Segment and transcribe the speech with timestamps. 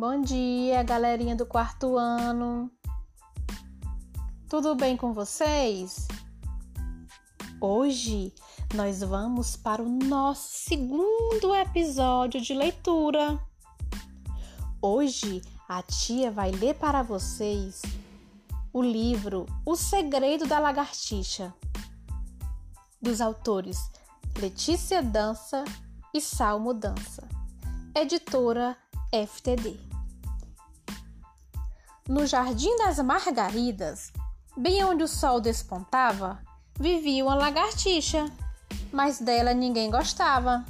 [0.00, 2.70] Bom dia, galerinha do quarto ano.
[4.48, 6.08] Tudo bem com vocês?
[7.60, 8.32] Hoje
[8.74, 13.38] nós vamos para o nosso segundo episódio de leitura.
[14.80, 17.82] Hoje a tia vai ler para vocês
[18.72, 21.52] o livro O Segredo da Lagartixa,
[23.02, 23.90] dos autores
[24.40, 25.62] Letícia Dança
[26.14, 27.28] e Salmo Dança,
[27.94, 28.74] editora
[29.12, 29.76] FTD.
[32.08, 34.12] No Jardim das Margaridas,
[34.56, 36.40] bem onde o sol despontava,
[36.78, 38.30] vivia uma lagartixa,
[38.92, 40.64] mas dela ninguém gostava.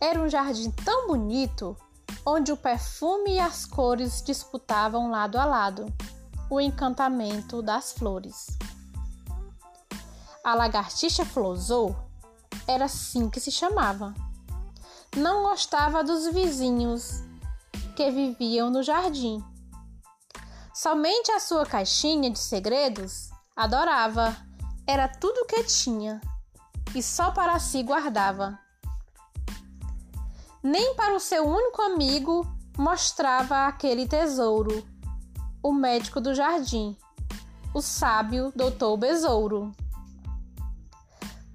[0.00, 1.76] Era um jardim tão bonito,
[2.24, 5.92] onde o perfume e as cores disputavam lado a lado
[6.48, 8.46] o encantamento das flores.
[10.44, 11.96] A lagartixa Flosou
[12.68, 14.14] era assim que se chamava.
[15.16, 17.22] Não gostava dos vizinhos
[17.96, 19.42] que viviam no jardim
[20.76, 24.36] Somente a sua caixinha de segredos adorava.
[24.86, 26.20] Era tudo que tinha
[26.94, 28.58] e só para si guardava.
[30.62, 34.86] Nem para o seu único amigo mostrava aquele tesouro.
[35.62, 36.94] O médico do jardim,
[37.72, 39.74] o sábio doutor Besouro.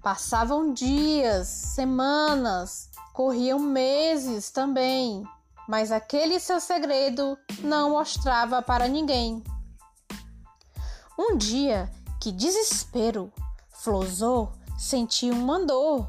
[0.01, 5.23] Passavam dias, semanas, corriam meses também
[5.71, 9.41] mas aquele seu segredo não mostrava para ninguém.
[11.17, 13.31] Um dia, que desespero,
[13.69, 16.07] Flosou sentiu um mandor.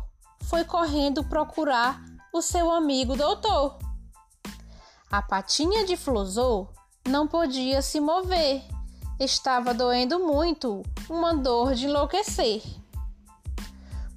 [0.49, 3.79] Foi correndo procurar o seu amigo doutor.
[5.09, 6.73] A patinha de Flosou
[7.07, 8.65] não podia se mover.
[9.21, 12.63] Estava doendo muito, uma dor de enlouquecer.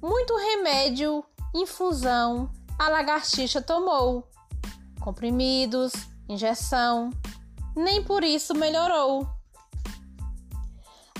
[0.00, 4.28] Muito remédio, infusão, a lagartixa tomou
[5.06, 5.92] comprimidos,
[6.28, 7.10] injeção,
[7.76, 9.24] nem por isso melhorou.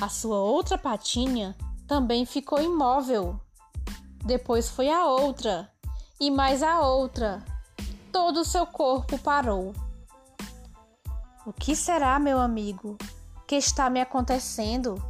[0.00, 1.56] A sua outra patinha
[1.86, 3.40] também ficou imóvel.
[4.24, 5.70] Depois foi a outra,
[6.18, 7.44] e mais a outra.
[8.10, 9.72] Todo o seu corpo parou.
[11.46, 12.98] O que será, meu amigo,
[13.46, 15.00] que está me acontecendo?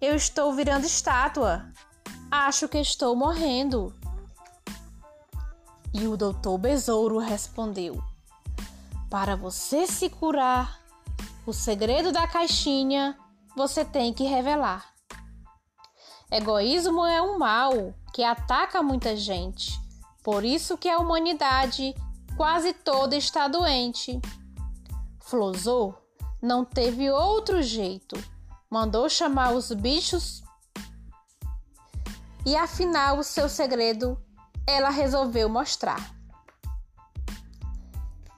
[0.00, 1.72] Eu estou virando estátua.
[2.30, 3.92] Acho que estou morrendo.
[5.92, 8.00] E o doutor Besouro respondeu:
[9.10, 10.80] Para você se curar,
[11.44, 13.18] o segredo da caixinha
[13.56, 14.94] você tem que revelar.
[16.30, 19.80] Egoísmo é um mal que ataca muita gente.
[20.22, 21.96] Por isso que a humanidade
[22.36, 24.20] quase toda está doente.
[25.18, 25.98] Flosou
[26.40, 28.16] não teve outro jeito.
[28.70, 30.44] Mandou chamar os bichos
[32.44, 34.18] e afinal o seu segredo
[34.66, 36.14] ela resolveu mostrar.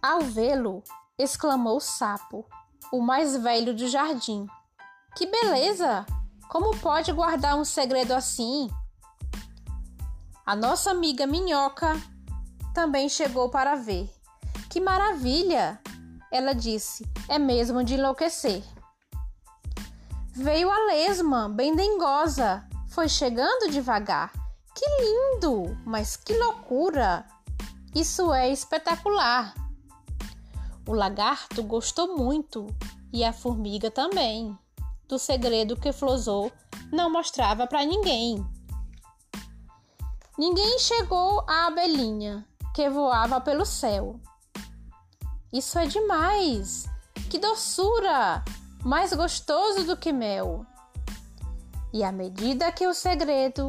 [0.00, 0.82] Ao vê-lo,
[1.18, 2.44] exclamou o sapo,
[2.92, 4.46] o mais velho do jardim.
[5.14, 6.04] Que beleza!
[6.48, 8.68] Como pode guardar um segredo assim?
[10.44, 11.94] A nossa amiga Minhoca
[12.74, 14.12] também chegou para ver.
[14.69, 15.80] Que maravilha!
[16.30, 18.64] Ela disse: É mesmo de enlouquecer.
[20.34, 24.30] Veio a lesma, bem dengosa, foi chegando devagar
[24.75, 25.78] que lindo!
[25.84, 27.26] Mas que loucura!
[27.94, 29.54] Isso é espetacular!
[30.88, 32.66] O lagarto gostou muito
[33.12, 34.58] e a formiga também
[35.06, 36.50] do segredo que Flosou
[36.91, 38.44] não mostrava para ninguém.
[40.38, 44.19] Ninguém chegou à abelhinha que voava pelo céu.
[45.52, 46.86] Isso é demais!
[47.31, 48.42] Que doçura!
[48.82, 50.66] Mais gostoso do que mel.
[51.92, 53.66] E à medida que o segredo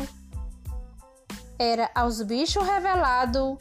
[1.59, 3.57] era aos bichos revelado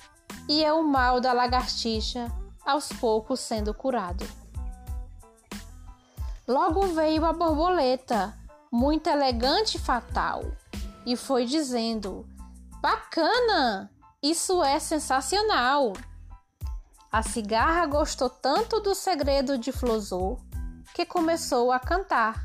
[0.49, 2.31] e é o mal da lagartixa
[2.65, 4.27] aos poucos sendo curado.
[6.47, 8.37] Logo veio a borboleta,
[8.71, 10.43] muito elegante e fatal,
[11.06, 12.27] e foi dizendo:
[12.81, 13.91] Bacana!
[14.22, 15.92] Isso é sensacional!
[17.10, 20.41] A cigarra gostou tanto do segredo de Flosou
[20.95, 22.45] que começou a cantar,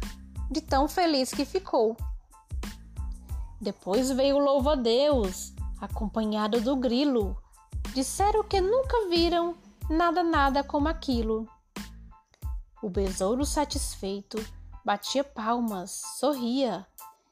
[0.50, 1.96] de tão feliz que ficou.
[3.60, 7.36] Depois veio o louva-a-Deus, acompanhado do grilo.
[7.94, 9.56] Disseram que nunca viram
[9.90, 11.48] nada nada como aquilo.
[12.82, 14.38] O besouro satisfeito
[14.86, 16.86] batia palmas, sorria,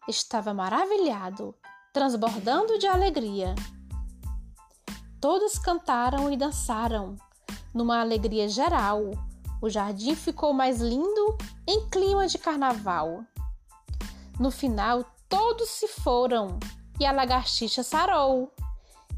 [0.08, 1.56] estava maravilhado,
[1.94, 3.54] transbordando de alegria.
[5.22, 7.16] Todos cantaram e dançaram,
[7.74, 9.12] numa alegria geral.
[9.62, 11.38] O jardim ficou mais lindo
[11.68, 13.24] em clima de carnaval.
[14.40, 16.60] No final, todos se foram
[17.00, 18.52] e a lagartixa sarou.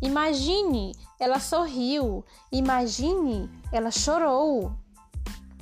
[0.01, 2.23] Imagine, ela sorriu.
[2.51, 4.71] Imagine, ela chorou.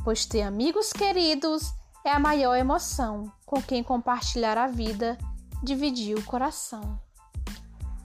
[0.04, 5.18] Pois ter amigos queridos é a maior emoção com quem compartilhar a vida,
[5.64, 7.00] dividir o coração.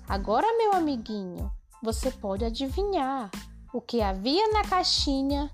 [0.09, 1.51] Agora, meu amiguinho,
[1.83, 3.31] você pode adivinhar
[3.73, 5.51] o que havia na caixinha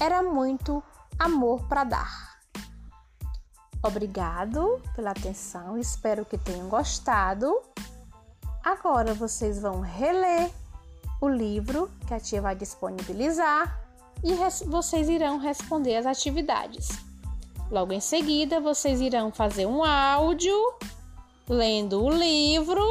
[0.00, 0.82] era muito
[1.18, 2.29] amor para dar.
[3.82, 7.60] Obrigado pela atenção, espero que tenham gostado.
[8.62, 10.50] Agora vocês vão reler
[11.20, 13.80] o livro que a tia vai disponibilizar
[14.22, 14.34] e
[14.66, 16.88] vocês irão responder as atividades.
[17.70, 20.54] Logo em seguida, vocês irão fazer um áudio
[21.48, 22.84] lendo o livro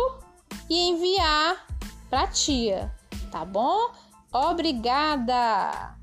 [0.70, 1.68] e enviar
[2.10, 2.92] para a tia,
[3.32, 3.92] tá bom?
[4.32, 5.99] Obrigada!